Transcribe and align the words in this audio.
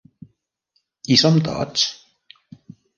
Hi 1.15 1.19
som 1.25 1.39
tots? 1.51 1.87